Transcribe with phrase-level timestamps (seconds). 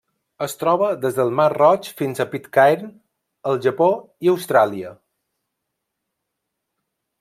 [0.43, 2.91] Es troba des del Mar Roig fins a Pitcairn,
[3.53, 3.93] el Japó
[4.29, 4.99] i Austràlia.